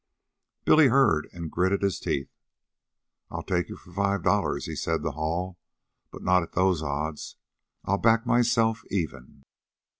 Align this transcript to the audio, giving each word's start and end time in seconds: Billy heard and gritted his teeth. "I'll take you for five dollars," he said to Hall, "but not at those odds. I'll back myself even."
Billy 0.65 0.87
heard 0.87 1.29
and 1.31 1.51
gritted 1.51 1.83
his 1.83 1.99
teeth. 1.99 2.33
"I'll 3.29 3.43
take 3.43 3.69
you 3.69 3.75
for 3.77 3.93
five 3.93 4.23
dollars," 4.23 4.65
he 4.65 4.75
said 4.75 5.03
to 5.03 5.11
Hall, 5.11 5.59
"but 6.09 6.23
not 6.23 6.41
at 6.41 6.53
those 6.53 6.81
odds. 6.81 7.35
I'll 7.85 7.99
back 7.99 8.25
myself 8.25 8.81
even." 8.89 9.43